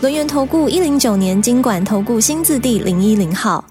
[0.00, 3.64] 轮源投顾一零九年金管投顾新字第零一零号，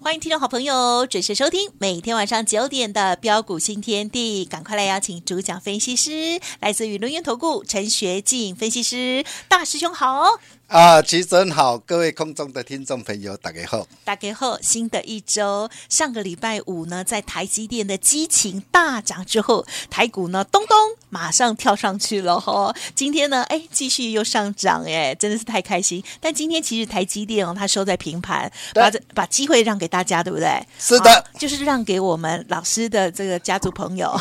[0.00, 10.24] 欢迎听众好朋友准时收听每天晚上九点的标股新天地，赶快来邀请主讲分析师，来自于轮源投顾陈学进分析师，大师兄好。
[10.68, 14.58] 啊，其实很好，各位空中的听众朋友，大家好，大家好。
[14.62, 20.76] 新的一周，上个礼拜五呢，在台积电的激情大涨之后，台股呢，咚咚，
[21.10, 22.74] 马上跳上去了哈。
[22.94, 26.02] 今天呢，哎，继续又上涨，哎，真的是太开心。
[26.18, 30.66] 但今天其实台积电哦，它收在平盘，把这把机会让给大家，对不对？
[30.78, 34.18] 是的，就是让给我们老师的这个家族朋友。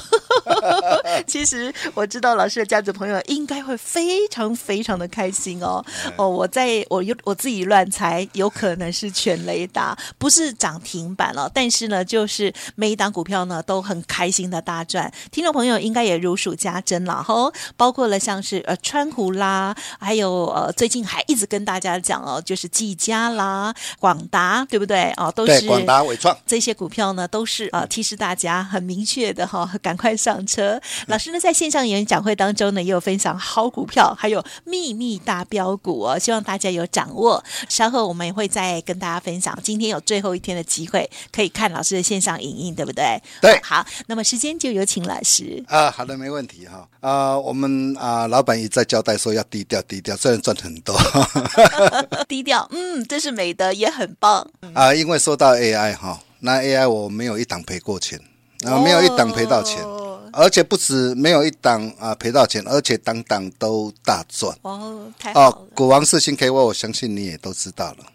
[1.26, 5.84] 其实我知道老师的家族朋友应该会非常非常的开心哦。
[6.18, 6.34] 哦。
[6.34, 11.50] 我在我有我自己乱猜，有可能是全雷达，不是涨停板了。
[11.54, 17.52] 但是呢，就是每一档股票呢都很开心的大赚，听众朋友应该也如数家珍了哈。
[17.78, 25.14] 包括了像是呃川湖啦，还有呃最近还一直跟大家讲哦，就是技嘉啦、广达，对不对？
[25.18, 30.82] 哦，都是广达、伟创这些股票呢，都是呃提示大家很明确的哈，赶快上车。
[31.08, 36.20] 老师呢在线上演讲会当中呢，也有分享好股票，还有秘密大标股哦。
[36.24, 39.58] 希望大家有掌握，稍后我们也会再跟大家分享。
[39.62, 43.22] 今天有最后一天的机会，可以看老师的线上影音，对不对？
[43.42, 45.62] 对，好，那么时间就有请老师。
[45.68, 46.88] 啊，好的，没问题哈。
[47.02, 50.96] 啊，我们啊，老板一再交代说要低调，低调，虽然赚很多，
[52.30, 54.48] 低调，嗯，这是美德，也很棒。
[54.74, 58.18] 啊，因为说到 AI 哈，那 AI 我没有一档赔过钱，
[58.66, 59.84] 啊，没有一档赔到钱。
[59.84, 60.00] 哦
[60.34, 65.48] 而且不止没有一档啊赔到钱，而且档档都大赚哦，太好了！
[65.48, 68.06] 哦，股王四星 KY，我相信你也都知道了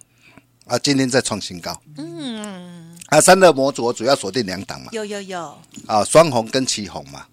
[0.66, 1.80] 啊，今天在创新高。
[1.96, 7.24] 嗯，啊，三的模组我主要锁定两档嘛，有有有啊，双红跟旗红嘛，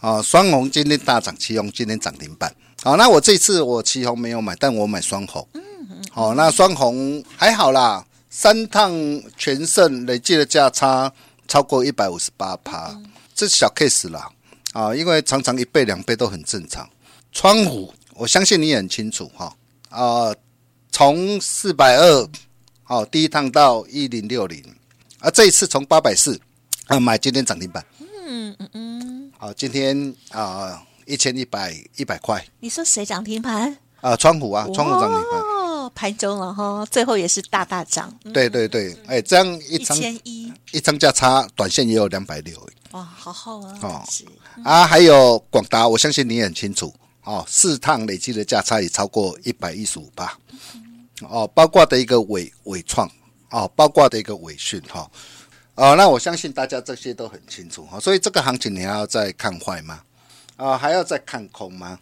[0.00, 2.54] 啊，双红今天大涨，旗红今天涨停板。
[2.82, 5.46] 好，那我这次我旗红没有买，但我买双红。
[5.54, 6.04] 嗯嗯。
[6.12, 8.92] 好，那双红还好啦，三趟
[9.38, 11.10] 全胜累计的价差
[11.48, 12.94] 超过一百五十八趴。
[13.34, 14.30] 这小 case 啦，
[14.74, 16.88] 啊，因为常常一倍两倍都很正常。
[17.30, 19.56] 窗户，我相信你也很清楚哈，
[19.88, 20.34] 啊，
[20.90, 22.28] 从四百二，
[22.82, 24.60] 好，第一趟到一零六零，
[25.20, 26.40] 啊，这一次从八百四，
[26.88, 32.44] 啊，买今天涨停板，嗯嗯嗯，好，今天啊一千一百一百块。
[32.58, 33.78] 你说谁涨停板？
[34.00, 35.53] 啊，川湖啊，川湖涨停板。
[35.94, 38.12] 哦，盘中了哈，最后也是大大涨。
[38.32, 42.58] 对对对，哎，这样一张一一张价差，短线也有两百六。
[42.90, 43.78] 哇，好好啊！
[43.82, 44.02] 哦，
[44.64, 46.92] 啊，还有广达，我相信你也很清楚
[47.24, 47.44] 哦。
[47.48, 50.38] 四趟累计的价差也超过一百一十五吧？
[51.22, 53.10] 哦，包括的一个伟伟创，
[53.50, 55.10] 哦，包括的一个伟讯哈。
[55.74, 57.98] 哦，那我相信大家这些都很清楚哈。
[57.98, 60.00] 所以这个行情你还要再看坏吗？
[60.56, 61.98] 啊，还要再看空吗？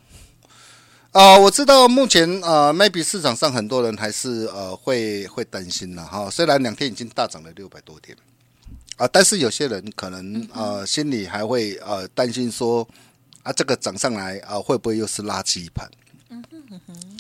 [1.13, 6.31] 啊，我知道目前呃，maybe 市场上很多人还是呃会会担心了哈。
[6.31, 8.17] 虽然两天已经大涨了六百多点。
[8.97, 12.87] 啊，但是有些人可能呃心里还会呃担心说
[13.43, 15.87] 啊，这个涨上来啊会不会又是垃圾盘？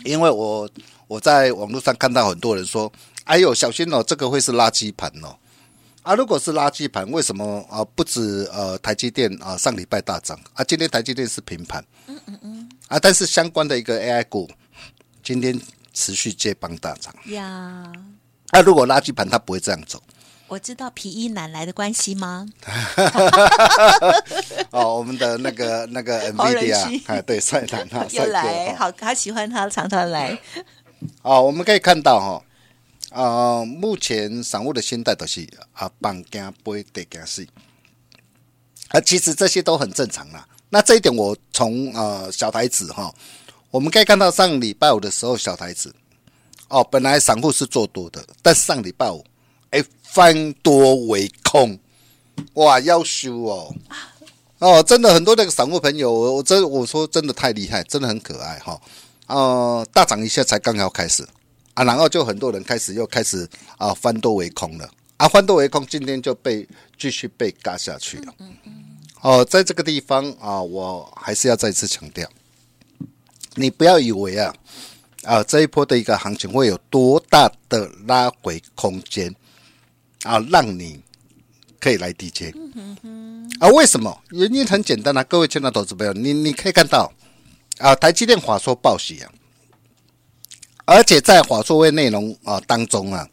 [0.04, 0.66] 因为我
[1.06, 2.90] 我在网络上看到很多人说，
[3.24, 5.36] 哎呦小心哦，这个会是垃圾盘哦。
[6.02, 11.84] 啊，如果是垃圾盘，为什么啊不止呃台积电啊上礼拜大涨啊，今天台积电是平盘。
[12.06, 12.68] 嗯嗯嗯。
[12.92, 14.46] 啊，但是相关的一个 AI 股
[15.22, 15.58] 今天
[15.94, 17.14] 持续接棒大涨。
[17.32, 17.90] 呀。
[18.50, 20.02] 啊，如果垃圾盘它不会这样走。
[20.46, 22.46] 我知道皮衣男来的关系吗？
[24.72, 30.38] 哦，我们的那个那个 NVIDIA 啊，对，帅男啊， 又来，好，好喜欢他，常常来。
[31.22, 32.44] 哦，我们可以看到哈，
[33.22, 37.46] 呃，目前散户的心态都是啊，绑惊杯得惊死
[38.88, 40.46] 啊，其实这些都很正常啦。
[40.74, 43.14] 那这一点我从呃小台子哈，
[43.70, 45.94] 我们可以看到上礼拜五的时候小台子
[46.68, 49.22] 哦，本来散户是做多的，但是上礼拜五。
[49.68, 51.78] 哎，翻多为空，
[52.54, 53.74] 哇，要修哦，
[54.60, 58.80] 哦，真的很多那个散户朋友，我真我说真的太厉害，真的很可爱哈，
[59.26, 61.22] 呃，大涨一下才刚要开始
[61.74, 63.46] 啊，然后就很多人开始又开始
[63.76, 64.88] 啊翻多为空了。
[65.16, 66.66] 啊，翻多为空，今天就被
[66.98, 68.34] 继续被嘎下去了，
[69.22, 72.28] 哦，在这个地方啊，我还是要再次强调，
[73.54, 74.52] 你不要以为啊
[75.22, 79.32] 啊，这一波的一个行情会有多大的拉回空间
[80.24, 81.00] 啊，让你
[81.78, 82.52] 可以来低接。
[83.60, 84.20] 啊，为什么？
[84.30, 87.12] 原因很简单啊，各位亲爱的投资朋友，你你可以看到
[87.78, 89.30] 啊，台积电法说报喜啊，
[90.84, 93.28] 而且在华硕会内容啊当中啊，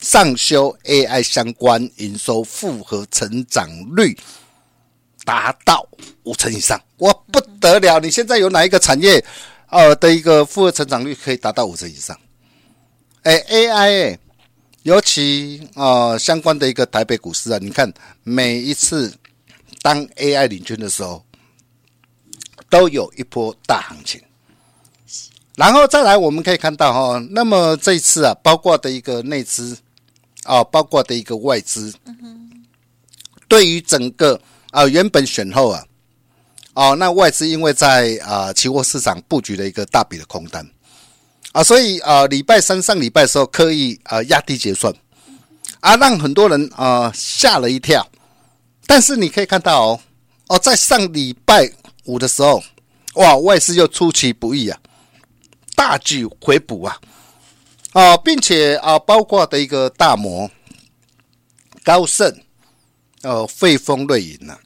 [0.00, 4.18] 上修 AI 相关营收复合成长率
[5.24, 5.86] 达到
[6.24, 7.98] 五成以上，哇，不得了！
[8.00, 9.24] 你现在有哪一个产业？
[9.70, 12.16] 呃的一个复合成长率可以达到五成以上，
[13.22, 14.18] 哎，AI 哎，
[14.82, 17.92] 尤其呃相关的一个台北股市啊，你看
[18.22, 19.12] 每一次
[19.82, 21.24] 当 AI 领军的时候，
[22.70, 24.22] 都有一波大行情，
[25.56, 29.76] 然后再来我们可以看到哈、哦，那么这一次啊，包括的一个内资
[30.44, 31.92] 啊、哦，包括的一个外资，
[33.48, 34.40] 对于整个
[34.82, 35.84] 啊、原本选后啊。
[36.74, 40.68] 哦，那外资因为在啊、期货市场布局了一个大笔的空单
[41.52, 44.92] 啊，所以啊礼拜三上礼拜的时候刻意啊压低结算
[45.78, 48.04] 啊，让很多人啊吓了一跳。
[48.86, 50.00] 但是你可以看到哦
[50.48, 51.70] 哦，在上礼拜
[52.06, 52.60] 五的时候，
[53.14, 54.76] 哇，外资又出其不意啊，
[55.76, 56.98] 大举回补啊
[57.92, 60.50] 啊，并且啊包括的一个大摩、
[61.84, 62.36] 高盛、
[63.24, 64.56] 呃汇丰、瑞银呐，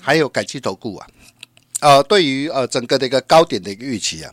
[0.00, 1.06] 还有改期投顾啊。
[1.80, 4.32] 呃，对于呃整个的一个高点的一个预期啊，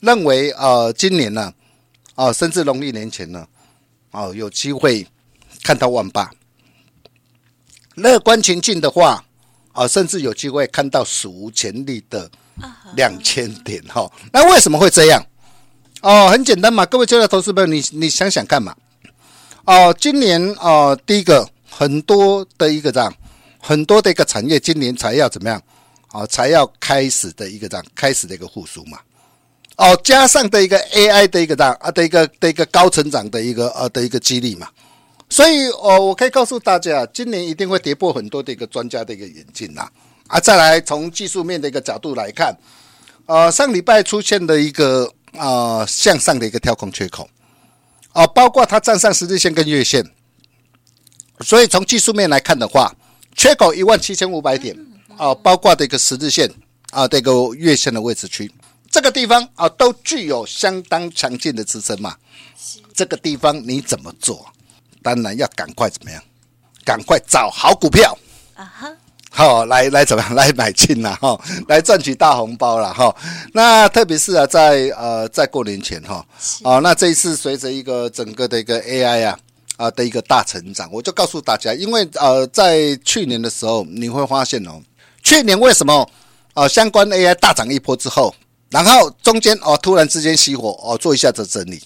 [0.00, 1.52] 认为呃今年呢，
[2.14, 3.46] 啊、呃、甚至农历年前呢，
[4.10, 5.06] 哦、呃、有机会
[5.62, 6.30] 看到万八，
[7.96, 9.22] 乐观情境的话，
[9.72, 12.30] 啊、呃、甚至有机会看到史无前例的
[12.96, 14.12] 两千点哈、哦。
[14.32, 15.22] 那为什么会这样？
[16.00, 18.74] 哦，很简单嘛，各位亲爱的投资朋友，你你想想看嘛，
[19.66, 21.46] 哦、今年啊、呃、第一个
[21.80, 23.10] 很多的一个这样，
[23.58, 25.62] 很多的一个产业今年才要怎么样？
[26.12, 28.98] 哦，才要开始的一个这样开始的一个复苏嘛，
[29.76, 34.68] 哦，加上的一个 AI 的一个这样啊的一个的一个高成长的一个呃的一个激励嘛，
[35.30, 39.88] 所以哦，我可以告诉大家，今年一定会跌破很多的一个专家的一个眼镜呐
[40.26, 40.38] 啊！
[40.38, 42.54] 再来从技术面的一个角度来看，
[43.24, 47.26] 呃，上礼拜出现的一个呃向上的一个跳空缺口，
[48.12, 50.04] 啊，包括它站上十日线跟月线，
[51.44, 52.94] 所以从技术面来看的话，
[53.36, 54.76] 缺口一万七千五百点。
[55.16, 56.50] 啊，包括这个十日线
[56.92, 58.50] 啊，这个月线的位置区，
[58.90, 62.16] 这个地方啊，都具有相当强劲的支撑嘛。
[62.94, 64.46] 这个地方你怎么做？
[65.02, 66.22] 当然要赶快怎么样？
[66.86, 68.16] 赶快找好股票
[68.54, 68.90] 啊哈！
[69.30, 70.32] 好，来来怎么样？
[70.34, 71.38] 来买进了哈，
[71.68, 73.14] 来赚取大红包了哈。
[73.52, 76.26] 那特别是啊，在呃，在过年前哈，
[76.64, 79.38] 哦，那这一次随着一个整个的一个 AI 啊
[79.80, 84.78] 啊的一个大成长，我就告诉大家，因为呃，在去年的时候，你会发现哦。
[85.22, 86.02] 去年为什么
[86.52, 86.68] 啊、呃？
[86.68, 88.34] 相关 AI 大涨一波之后，
[88.68, 91.80] 然后中间哦突然之间熄火哦，做一下子整理，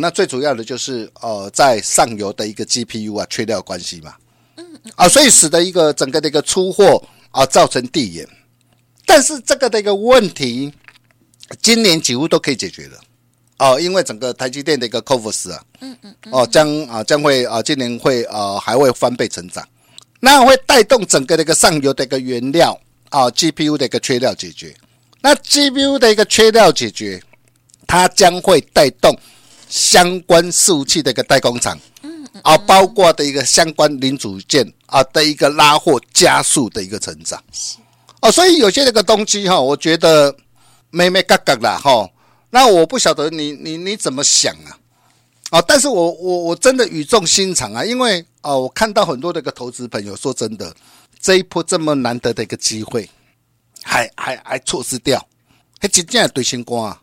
[0.00, 4.14] 那最主要的就是呃在上游的一个 GPU 啊缺料关系嘛，
[4.56, 4.64] 嗯
[4.96, 8.28] 啊，所以使得一个整个的一个出货啊造成递延，
[9.06, 10.72] 但是这个的一个问题，
[11.60, 12.98] 今年几乎都可以解决了
[13.58, 19.66] 哦，因为整个台积电的一个 CoWoS 啊，嗯嗯哦将啊将会啊今年会啊还会翻倍成长。
[20.18, 22.78] 那会带动整个的一个上游的一个原料
[23.10, 24.74] 啊，GPU 的一个缺料解决。
[25.20, 27.22] 那 GPU 的一个缺料解决，
[27.86, 29.16] 它将会带动
[29.68, 37.42] 相关伺服器的一个代工厂，嗯啊，包括的一个相关零组件啊的一个拉货加速的一个成长。
[37.52, 37.76] 是
[38.20, 40.34] 哦，所以有些那个东西哈，我觉得
[40.90, 42.08] 没没嘎嘎啦哈。
[42.54, 44.78] 那我不晓得你你你怎么想啊？
[45.50, 48.24] 啊，但是我我我真的语重心长啊，因为。
[48.44, 50.74] 哦，我看到很多的一个投资朋友说真的，
[51.20, 53.08] 这一波这么难得的一个机会，
[53.84, 55.24] 还还还错失掉，
[55.78, 57.00] 还真正对心光啊！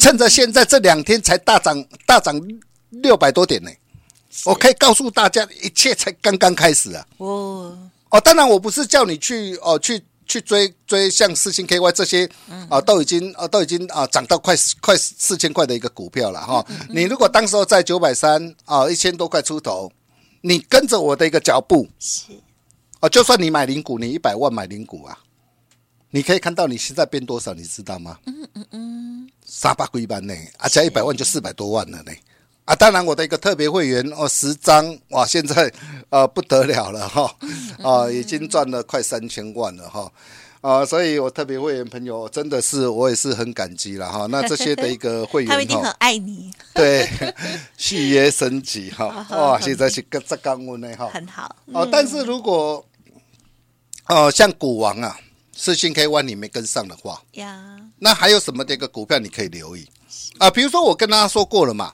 [0.00, 2.34] 趁着现在这两天才大涨大涨
[2.90, 3.70] 六百多点呢，
[4.44, 7.06] 我可以告诉大家，一切才刚刚开始啊！
[7.18, 7.78] 哦
[8.10, 10.02] 哦，当然我不是叫你去哦去
[10.32, 12.28] 去追追像四星 KY 这些
[12.70, 16.64] 啊，都已经啊都已经啊涨到快快四千块的一个股票了哈。
[16.88, 19.90] 你如果当时候在九百三啊一千多块出头。
[20.44, 22.32] 你跟着我的一个脚步是，
[22.98, 25.16] 啊，就算你买零股，你一百万买零股啊，
[26.10, 28.18] 你可以看到你现在变多少，你知道吗？
[28.26, 32.10] 嗯嗯嗯，三百几万呢，啊，加一百万就四百多万了呢，
[32.64, 35.72] 啊，当然我的一个特别会员哦，十张哇，现在
[36.10, 37.34] 呃不得了了哈，
[37.82, 40.10] 啊，已经赚了快三千万了哈。
[40.60, 44.26] 啊，所以我特别会员朋友真的是我也是很感激了哈。
[44.30, 46.52] 那这些的一个会员， 他们一定很爱你。
[46.72, 47.08] 对，
[47.76, 51.56] 续约升级哈，哇，现在是个这刚温的哈，很好。
[51.72, 52.86] 哦，但是如果
[54.06, 55.18] 哦像股王啊，
[55.56, 59.84] 世芯 K One 你没跟上的话，呀，那还有什么的一个股票你可以留意
[60.38, 60.48] 啊？
[60.48, 61.92] 比如说我跟大家说过了嘛，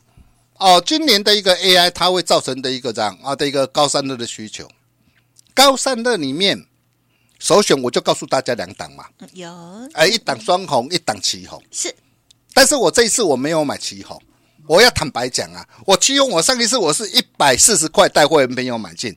[0.59, 4.69] 哦，今年的一个 AI 它会造成的一个这样啊的一个高散热的需求，
[5.55, 6.67] 高散热里面
[7.39, 9.49] 首选我就告诉大家两档嘛，有，
[9.95, 11.95] 哎，一档双红，一档旗红，是，
[12.53, 14.21] 但是我这一次我没有买旗红，
[14.67, 19.17] 我要坦白讲啊，我奇鋐我上一次我是一百四十块带会员朋友买进，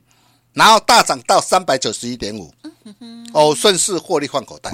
[0.52, 2.54] 然后大涨到三百九十一点五，
[3.34, 4.72] 哦，顺势获利换口袋。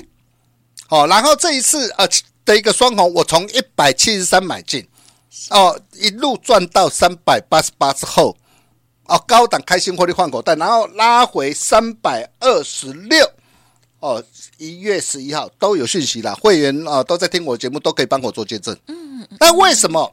[0.90, 2.06] 哦，然后这一次呃
[2.44, 4.87] 的一个双红，我从一百七十三买进，
[5.50, 8.37] 哦，一路赚到三百八十八之后，
[9.04, 13.30] 哦，高档开心获利换口袋，然后拉回三百二十六，
[14.00, 14.23] 哦，
[14.56, 18.76] 一月十一号都有讯息了，会员啊、哦、都在听我节目，都可以帮我做见证。
[18.87, 20.11] 嗯，那为什么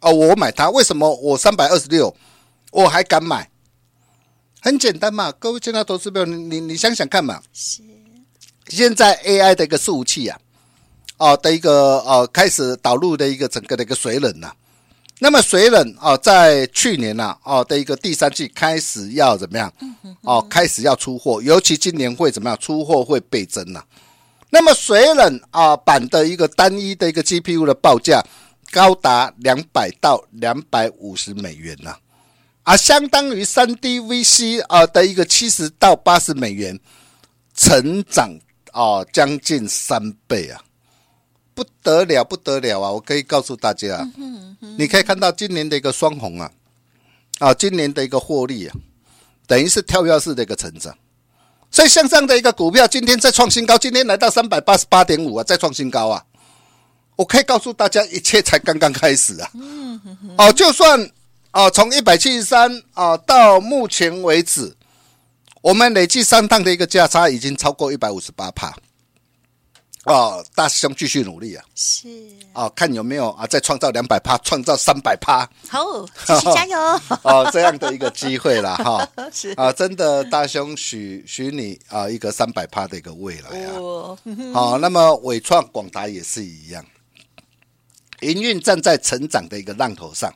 [0.00, 0.68] 哦我买它？
[0.70, 2.14] 为什么我三百二十六
[2.70, 3.48] 我还敢买？
[4.60, 7.42] 很简单嘛，各位见到投资朋友，你你你想想看嘛。
[7.52, 7.82] 是。
[8.68, 10.38] 现在 AI 的一个服务器啊，
[11.18, 14.50] 哦的一个呃开始导入的一个整个的一个水冷呐，
[15.18, 19.72] 那么水冷啊，在去年呐哦的一个第三季开始要怎么样？
[20.22, 22.58] 哦，开始要出货，尤其今年会怎么样？
[22.58, 23.82] 出货会倍增呐。
[24.50, 28.22] 那么水冷啊版的一个单一的一个 GPU 的报价
[28.70, 31.94] 高达两百到两百五十美元呐，
[32.64, 36.78] 啊，相当于三 D VC 啊的一个七十到八十美元
[37.54, 38.30] 成长。
[38.72, 40.58] 啊，将近三倍啊，
[41.54, 42.90] 不得了，不得了啊！
[42.90, 44.08] 我可以告诉大家，
[44.78, 46.50] 你可以看到今年的一个双红啊，
[47.38, 48.74] 啊，今年的一个获利啊，
[49.46, 50.96] 等于是跳跃式的一个成长。
[51.70, 56.24] 所以像这样的一个股票，今天再创新高，今天来到三百八十八点五啊，再创新高啊！
[57.16, 59.50] 我可以告诉大家，一切才刚刚开始啊！
[60.38, 61.10] 哦，就算
[61.50, 64.74] 啊，从一百七十三啊到目前为止。
[65.60, 68.74] 我们累计三趟的一个价差已经超过一百五十八趴，
[70.04, 71.64] 哦，大师兄继续努力啊！
[71.76, 72.08] 是
[72.54, 76.78] 哦，看有没有啊，再创造两百趴，创造三百趴，好，继续加油
[77.22, 77.48] 哦！
[77.52, 83.78] 这样的一个机会了哈， 是啊，真的大兄许许你啊一个三百趴的一个未来啊！
[84.52, 86.84] 好，那么伟创、广达也是一样，
[88.22, 90.34] 营运站在成长的一个浪头上，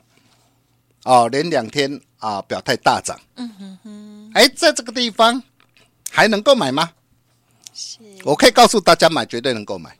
[1.03, 4.31] 哦，连两天啊表态大涨，嗯哼哼。
[4.33, 5.43] 哎，在这个地方
[6.09, 6.89] 还能够买吗？
[7.77, 9.95] 是，我可以告诉大家，买绝对能够买，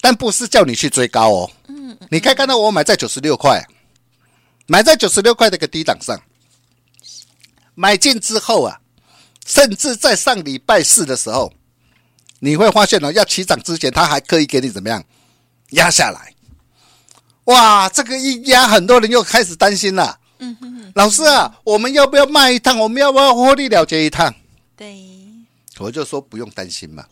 [0.00, 1.50] 但不是叫你去追高哦。
[1.66, 3.60] 嗯，你可以看到我买在九十六块，
[4.68, 6.16] 买在九十六块的一个低档上，
[7.74, 8.78] 买进之后啊，
[9.44, 11.52] 甚至在上礼拜四的时候，
[12.38, 15.02] 你会发现哦，要起涨之前，它还可以给你怎么样
[15.70, 16.32] 压下来。
[17.46, 20.20] 哇，这个一压，很多人又开始担心了。
[20.38, 22.78] 嗯哼哼，老师啊，我们要不要卖一趟？
[22.78, 24.32] 我们要不要获利了结一趟？
[24.76, 24.94] 对，
[25.78, 27.04] 我就说不用担心嘛。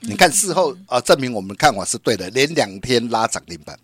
[0.00, 3.78] 你看事后啊，证明我们看法是对的，连两天拉涨停板，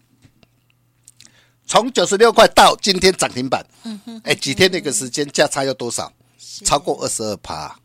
[1.66, 6.12] 从九十六块到今天涨停板，嗯哼，哎，几天那个时间价差要多少？
[6.64, 7.78] 超过二十二趴。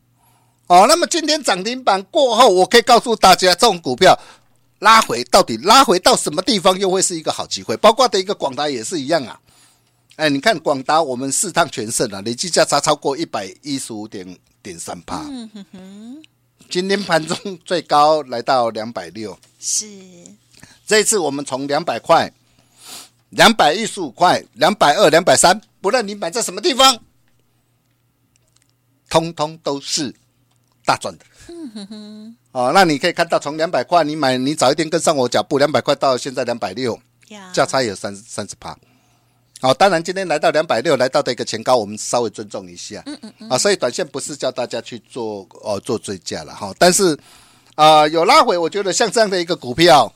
[0.67, 4.17] 哦，那么今天涨停板过后，我可以告诉大家，这种股票
[4.79, 7.75] 拉回到底拉回到什么地方，又会是一个好机会？
[7.75, 9.37] 包括的一个广达也是一样啊。
[10.15, 15.25] 哎，你看广达，我们四趟全胜啊，累计价差超过一百一十五点点三趴。
[15.29, 16.23] 嗯哼哼，
[16.69, 19.37] 今天盘中最高来到两百六。
[19.59, 19.87] 是，
[20.85, 22.31] 这一次我们从两百块、
[23.29, 26.97] 两百一十五块、两百二、两百三，不论你买在什么地方，
[29.09, 30.13] 通通都是
[30.85, 31.25] 大赚的。
[31.47, 36.99] 嗯哼哼，哦，那你可以看到，从两百块你买，你早一点跟上我脚步，两百块到现在两百六，
[37.53, 38.77] 价差有三三十趴。
[39.61, 43.03] 好，当然今天来到两百六，来到的一个前高，我们稍微尊重一下。
[43.05, 43.49] 嗯嗯嗯。
[43.49, 47.15] 啊，所以短线不是叫大家去做哦做追加了哈，但是
[47.75, 50.11] 啊有拉回，我觉得像这样的一个股票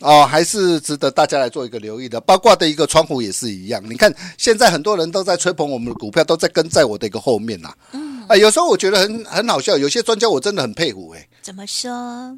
[0.00, 2.20] 哦，还是值得大家来做一个留意的。
[2.20, 7.74] 包括的一个窗户也是一样，你看现在很多人都在吹捧我们的股票，都在跟在我的一个后面呐。
[7.92, 8.09] 嗯。
[8.30, 11.28] 啊，有时候我觉得很很好笑，有些专家我真的很佩服哎。
[11.42, 11.90] 怎么说？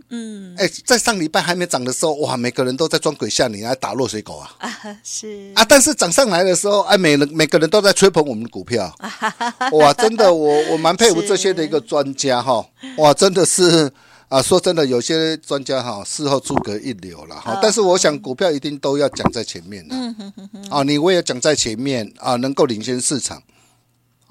[0.09, 4.51] 嗯，哎，在上礼拜还没涨的时候，哇，每个人都在装鬼吓你，来打落水狗啊。
[4.57, 4.73] 啊，
[5.05, 8.91] 是啊，但是涨上来的时候，哎，每人每个人都在吹捧我们的股票。
[9.73, 12.65] 哇，真的，我我蛮佩服这些的一个专家哈。
[12.97, 13.93] 哇，真的是
[14.29, 17.59] 啊，说真的，有些专家哈，事后诸葛一流了哈。
[17.63, 19.95] 但是我想，股票一定都要讲在前面的。
[19.95, 20.63] 嗯哼哼哼。
[20.71, 23.43] 啊，你我也讲在前面啊，能够领先市场。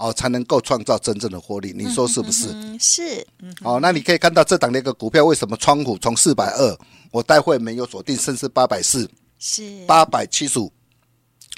[0.01, 2.47] 哦，才能够创造真正的获利，你说是不是？
[2.51, 3.23] 嗯、是。
[3.39, 6.77] 嗯、哦，那你可以看到这档的一个股票，为什么窗户从四百二，
[7.11, 10.73] 我待会没有锁定，甚至八百四，是八百七十五，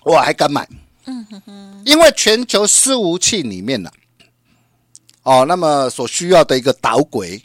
[0.03, 0.67] 我还敢买。
[1.05, 1.81] 嗯哼哼。
[1.85, 3.89] 因为全球伺服器里面呢、
[5.21, 7.41] 啊，哦，那么所需要的一个导轨，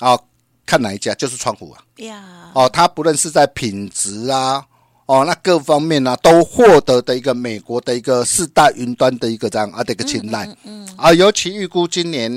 [0.00, 0.22] 哦，
[0.66, 1.82] 看哪一家就是窗户啊。
[1.96, 4.66] 呀，哦，它不论是在品质啊，
[5.08, 12.30] 哦，那各方面呢、啊，都获得的一个美国的一个四大云端的一个这样啊的一个青睐，嗯啊，尤其预估今年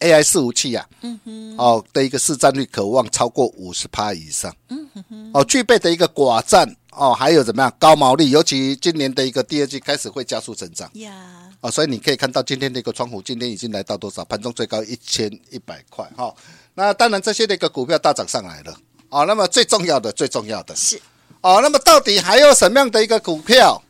[0.00, 11.12] AI 伺服器啊，嗯哼，哦的一个市占率可望超过五十趴以上，嗯哼哼，哦，具备的一个寡占，哦，还有怎么样高毛利，尤其今年的一个第二季开始会加速成长，呀，
[11.60, 14.24] 哦，所以你可以看到今天的一个窗户，今天已经来到多少？
[14.24, 16.34] 盘中最高一千一百块，哈、哦，
[16.74, 18.76] 那当然这些的一个股票大涨上来了。
[19.10, 20.74] 哦，那么最重要的，最重要的。
[20.76, 21.00] 是，
[21.42, 23.82] 哦，那么到底还有什么样的一个股票，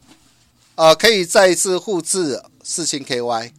[0.77, 3.51] 呃，可以再一次复制四星 KY，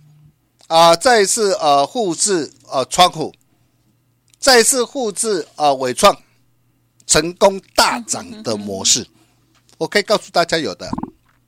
[0.68, 3.34] 啊、再一次呃复制呃窗户，
[4.40, 6.18] 再一次复制呃伟创
[7.06, 9.06] 成功大涨的模式，
[9.78, 10.90] 我可以告诉大家有的。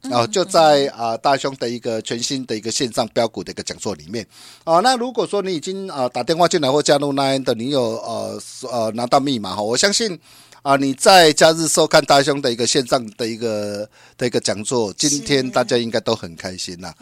[0.01, 4.27] 然后就在啊大兄的一个全新的一个线上标股的一个讲座里面，
[4.65, 8.37] 啊，那如果说你已经啊打电话进来或加入 LINE 的，你有呃
[8.69, 10.19] 呃拿到密码哈，我相信
[10.63, 16.95] 啊你在假日收看大兄的一个线上的一个的一个讲座，今天大家应该都很开心啦。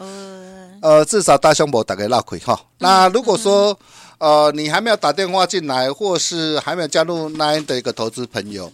[0.80, 2.60] 呃，至少大兄我打给拉亏哈。
[2.78, 3.78] 那如果说
[4.18, 8.72] 呃你还没有打电话进来，或是还没有加入 Nine 的一个投资朋友，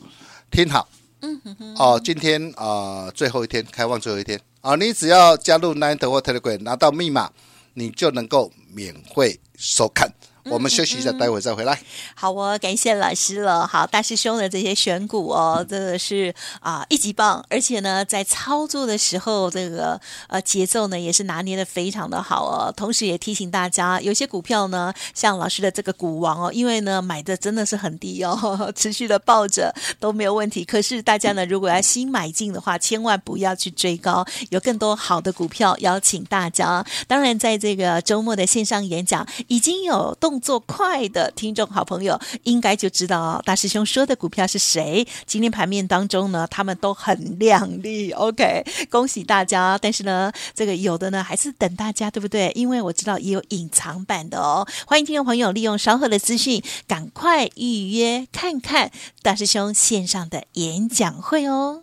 [0.50, 0.88] 听好。
[1.20, 7.30] 嗯哼哼，哦，今天啊、呃，最后一天开放最后一天啊、哦，你只要加入 Nine 或 Telegram 拿到密码，
[7.74, 10.10] 你就能够免费收看。
[10.50, 11.78] 我们休息一下，待会再回来。
[12.14, 13.66] 好哦，感谢老师了。
[13.66, 22.72] 好，大师兄的这些选股哦，真的是啊一级棒，而且呢，在操作的时候，这个呃节奏呢也是拿捏的非常的好哦。
[22.74, 30.64] 同时也提醒大家，有些股票呢，像老师的这个股王哦，因为呢买的真的是很低哦， 持续的抱着都没有问题。
[30.64, 36.84] 可是大家呢，如果要新买进的话，千万不要去追高，有更多好的股票邀请大家。
[37.06, 40.37] 当然，在这个周末的线上演讲已经有动。
[40.40, 45.06] 做快的听众好朋友应该就知道大师兄说的股票是谁。
[45.26, 48.10] 今天盘面当中呢，他们都很亮丽。
[48.12, 49.78] OK，恭喜大家！
[49.80, 52.52] 但是呢，这个有的呢还是等大家，对不对？
[52.54, 54.66] 因为我知道也有隐藏版的哦。
[54.86, 58.90] 欢迎听众朋友利用稍后的资讯，赶快预约看看
[59.22, 61.82] 大师兄线上的演讲会哦。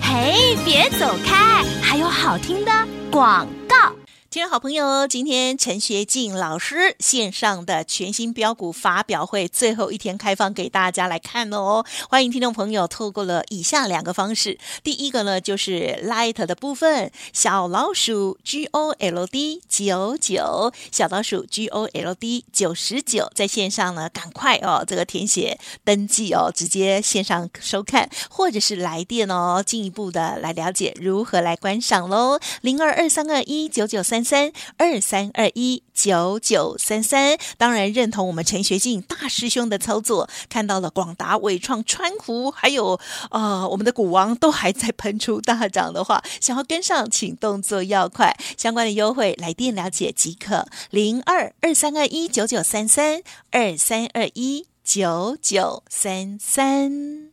[0.00, 2.72] 嘿，别走开，还有好听的
[3.10, 4.01] 广告。
[4.32, 11.84] 听众好朋友，今天陈学进老师线上的全新标股发表会最后一天开放给大家来看哦。
[12.08, 34.21] 欢迎听众朋友透过了以下两个方式，第一个呢就是 Light 的部分，小老鼠 G O L D 九九，小老鼠 G O L D 九十九，在线上呢赶快哦，这个填写登记哦，直接线上收看，或者是来电哦，进一步的来了解如何来观赏喽，零二二三二一九九三。
[34.24, 42.98] 三二三二一九九三三，当然认同我们陈学进大师兄的操作，看到了广达、伟创、川湖，还有
[43.30, 57.31] 呃我们的股王都还在喷出大涨的话， 想要跟上，请动作要快，相关的优惠来电了解即可，零二二三二一九九三三二三二一九九三三。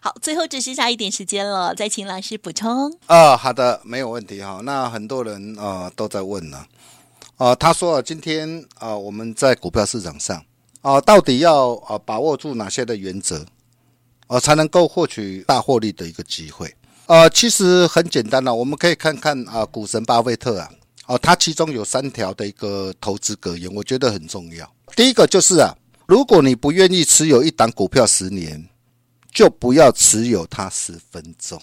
[0.00, 2.92] 好，最后只剩下一点时间了，再请老师补充。
[3.06, 4.60] 啊、好的，没有问题哈。
[4.62, 6.58] 那很多人啊、呃、都在问呢，
[7.36, 10.42] 啊、呃，他说今天啊、呃、我们在股票市场上
[10.82, 13.38] 啊、到底要啊、呃、把握住哪些的原则，
[14.26, 16.74] 啊、呃，才能够获取大获利的一个机会？
[17.06, 20.70] 呃，其实很简单了，我们可以看看啊、股神巴菲特啊，
[21.06, 24.70] 哦、他其中有三条的一个投资格言，我觉得很重要。
[24.96, 25.74] 第一个就是啊，
[26.06, 28.68] 如果你不愿意持有一档股票十年。
[29.34, 31.60] 就不要持有它十分钟。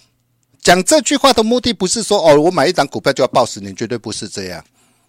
[0.60, 4.64] 讲这句话的目的不是说哦，我买一档股票就要抱十年，绝对不是这样。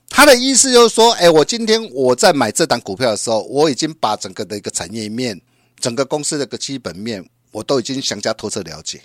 [0.10, 5.40] 他的意思就是说，哎，我今天我在买这档股票的时候，我已经把整个的一个产业面、
[5.80, 9.02] 整个公司的一个基本面，我都已经详加透彻了解。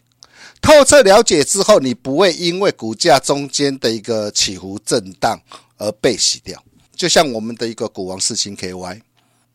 [0.63, 5.39] 透彻了解之后，你不会因为股价中间的一个起伏震荡
[5.77, 6.63] 而被洗掉。
[6.95, 9.01] 就像我们的一个股王四星 KY，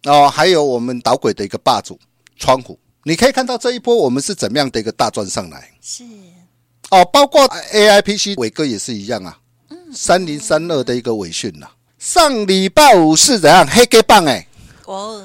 [0.04, 2.00] 哦，还有我们导轨的一个霸主
[2.38, 2.78] 窗户。
[3.04, 5.70] 你可以看到这一波我们是怎么样的一个大赚上来？
[5.82, 6.04] 是
[6.90, 9.38] 哦，包括 AIPC 伟哥也是一样啊。
[9.70, 11.68] 嗯，三零三二的一个尾讯呐，
[12.00, 14.48] 上礼拜五是怎样黑 K 棒哎？
[14.86, 15.22] 哦，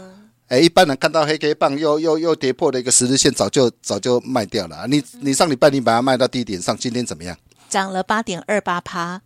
[0.48, 4.86] 哎，一般人看到黑 K 棒又又又跌破了一个十日线，早就早就卖掉了。
[4.88, 7.36] 你你上礼拜你把它卖到低点上，今天怎么样？
[7.68, 9.20] 涨了八点二八趴。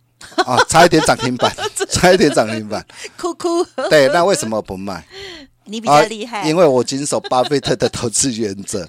[0.45, 1.53] 啊，差一点涨停板，
[1.91, 2.85] 差一点涨停板，
[3.17, 3.61] 哭哭。
[3.89, 5.05] 对，那为什么不卖？
[5.65, 8.87] 你比较厉害，啊，因为我谨守巴菲特的投资原则。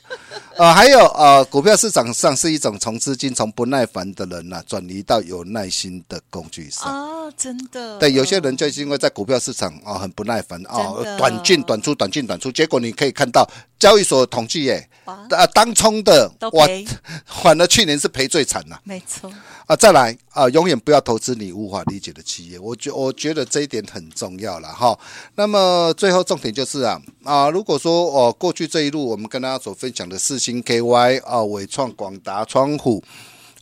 [0.57, 6.93] 呃，还有呃，股票市场上是一种从资金从不耐烦的人呐，转移到有耐心的工具上。
[6.93, 7.99] 哦，真的。
[7.99, 16.67] 对，有些人就是因为在股票市场啊、哦、很不耐烦哦，短进短出，短进短出，结果你可以看到交易所统计耶，啊，当冲的哇，
[17.43, 18.79] 反而去年是赔最惨呐。
[18.85, 19.33] 没错。
[19.67, 24.97] 啊，再来啊，永远不要投资你无法理解的企业，我觉我觉得这一点很重要了哈。
[25.37, 33.03] 那么最后重点就是啊啊，如果说哦过去这一路我们跟大家所分享的世新 KY 啊、伟创、广达、创虎。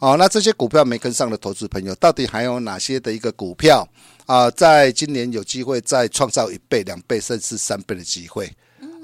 [0.00, 3.86] 哦，那这些股票没跟上的投资朋友，到底还有哪些的一个股票
[4.26, 8.50] 啊，在今年有机会再创造一倍、两倍甚至三倍的机会？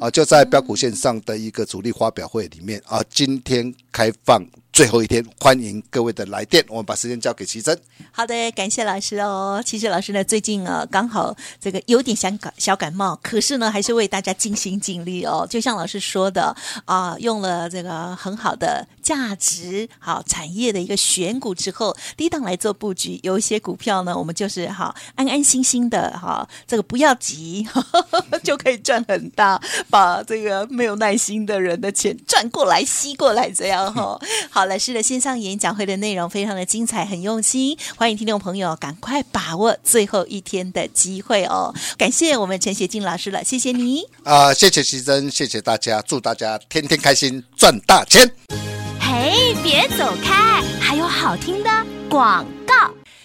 [0.01, 4.45] 啊，就在标股线上的一个主力发表会里面啊，今天开放。
[4.79, 6.65] 最后一天，欢迎各位的来电。
[6.69, 7.77] 我们把时间交给齐珍。
[8.13, 9.61] 好的，感谢老师哦。
[9.67, 15.45] 其实老师呢，最近啊，刚好这个有点想感小感冒，可是呢，还是为大家尽心尽力哦。
[15.51, 23.19] 就像老师说的啊，用了这个很好的价值好产业的一个选股之后，低档来做布局。
[23.23, 34.21] 有一些股票呢，我们就是好安安心心的哈，这个不要急，呵呵就可以赚很大，把这个没有耐心的人的钱赚过来吸过来，这样哈、哦。
[34.51, 34.69] 好。
[34.69, 41.75] 老师的线上演讲会的内容非常的精彩，很用心，欢迎听众朋友赶快把握最后一天的机会哦！
[41.97, 44.55] 感谢我们陈学静老师了，谢谢你啊、呃！
[44.55, 48.31] 谢谢徐真，谢谢大家，祝大家天天开心，赚大钱！
[49.11, 51.71] 嘿，别走开，还有好听的
[52.11, 52.75] 广告。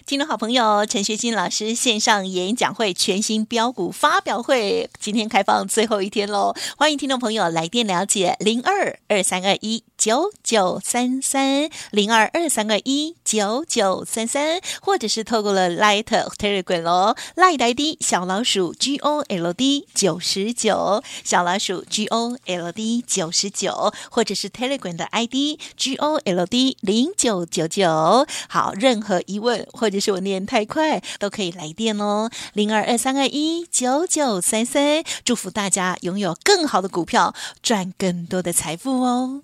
[0.05, 6.53] 听众好朋友，陈学金老师线上演讲会全新标股发表会，今天开放最后一天喽！
[6.77, 24.49] 欢迎听众朋友来电了解零二二三二一九九三三零二二三二一九九三三，或者是透过了 Light Telegram 咯，Light ID 小老鼠 G O L D 九十九，小老鼠 G O L D 九十九，或者是
[24.49, 28.27] Telegram 的 ID G O L D 零九九九。
[28.49, 39.43] 好，任何疑问或者是我念太快，都可以来电哦，零二二三二一九九三三，祝福大家拥有更好的股票，赚更多的财富哦。